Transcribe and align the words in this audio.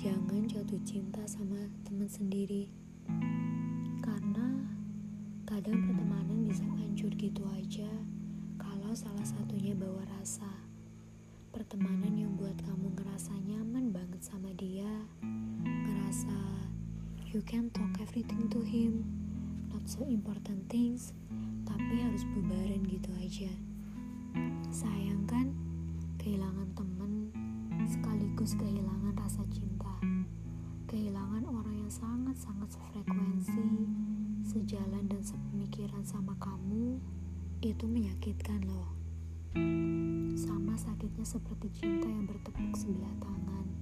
jangan 0.00 0.48
jatuh 0.48 0.80
cinta 0.84 1.20
sama 1.28 1.56
teman 1.84 2.08
sendiri. 2.08 2.72
Karena 4.00 4.64
kadang 5.44 5.84
pertemanan 5.84 6.48
bisa 6.48 6.64
hancur 6.64 7.12
gitu 7.16 7.44
aja 7.52 7.90
kalau 8.56 8.96
salah 8.96 9.24
satunya 9.28 9.76
bawa 9.76 10.04
rasa. 10.20 10.48
Pertemanan 11.52 12.16
yang 12.16 12.32
buat 12.40 12.56
kamu 12.64 12.96
ngerasa 12.96 13.36
nyaman 13.44 13.92
banget 13.92 14.24
sama 14.24 14.52
dia. 14.56 14.88
Ngerasa 15.60 16.36
you 17.28 17.44
can 17.44 17.68
talk 17.76 17.92
everything 18.00 18.48
to 18.48 18.64
him. 18.64 19.04
Not 19.68 19.84
so 19.84 20.04
important 20.08 20.64
things 20.72 21.12
tapi 21.66 22.00
harus 22.00 22.24
bubaran 22.32 22.82
gitu 22.88 23.10
aja 23.20 23.52
sekaligus 28.36 28.60
kehilangan 28.60 29.16
rasa 29.16 29.40
cinta. 29.48 29.96
Kehilangan 30.92 31.48
orang 31.48 31.72
yang 31.72 31.88
sangat-sangat 31.88 32.68
sefrekuensi 32.68 33.88
sejalan 34.44 35.08
dan 35.08 35.24
sepemikiran 35.24 36.04
sama 36.04 36.36
kamu 36.36 37.00
itu 37.64 37.88
menyakitkan 37.88 38.60
loh. 38.68 38.92
Sama 40.36 40.76
sakitnya 40.76 41.24
seperti 41.24 41.80
cinta 41.80 42.12
yang 42.12 42.28
bertepuk 42.28 42.76
sebelah 42.76 43.16
tangan. 43.24 43.72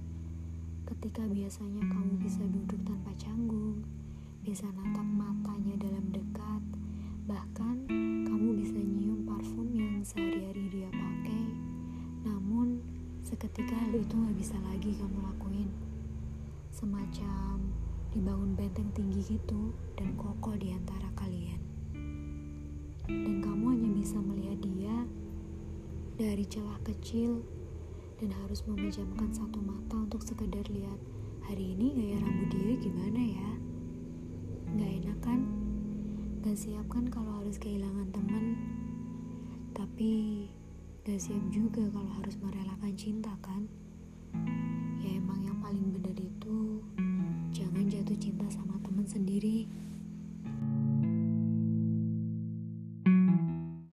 Ketika 0.87 1.27
biasanya 1.27 1.83
kamu 1.91 2.15
bisa 2.23 2.47
duduk 2.47 2.79
tanpa 2.87 3.11
canggung 3.19 3.83
bisa 4.39 4.71
natap 4.71 5.03
matanya 5.03 5.34
seketika 13.25 13.73
hal 13.73 13.89
itu 13.97 14.13
gak 14.13 14.37
bisa 14.37 14.53
lagi 14.69 14.93
kamu 15.01 15.17
lakuin. 15.25 15.65
Semacam 16.69 17.57
dibangun 18.13 18.53
benteng 18.53 18.85
tinggi 18.93 19.25
gitu 19.25 19.73
dan 19.97 20.13
kokoh 20.13 20.53
di 20.61 20.69
antara 20.69 21.09
kalian. 21.17 21.57
Dan 23.09 23.41
kamu 23.41 23.65
hanya 23.73 23.91
bisa 23.97 24.21
melihat 24.21 24.61
dia 24.61 24.97
dari 26.21 26.45
celah 26.45 26.77
kecil 26.85 27.41
dan 28.21 28.29
harus 28.45 28.61
memejamkan 28.69 29.33
satu 29.33 29.57
mata 29.57 30.05
untuk 30.05 30.21
sekedar 30.21 30.63
lihat 30.69 31.01
hari 31.49 31.73
ini 31.73 31.97
gaya 31.97 32.21
rambut 32.21 32.49
dia 32.53 32.77
gimana 32.77 33.21
ya? 33.25 33.51
Gak 34.77 34.91
enak 35.01 35.19
kan? 35.25 35.41
Gak 36.45 36.61
siap 36.61 36.85
kan 36.93 37.09
kalau 37.09 37.41
harus 37.41 37.57
kehilangan 37.57 37.74
gak 41.05 41.21
siap 41.21 41.45
juga 41.53 41.85
kalau 41.93 42.09
harus 42.17 42.33
merelakan 42.41 42.89
cinta 42.97 43.29
kan? 43.45 43.69
Ya 44.97 45.13
emang 45.21 45.37
yang 45.45 45.53
paling 45.61 45.93
benar 45.93 46.17
itu 46.17 46.81
jangan 47.53 47.85
jatuh 47.85 48.17
cinta 48.17 48.49
sama 48.49 48.81
teman 48.81 49.05
sendiri 49.05 49.69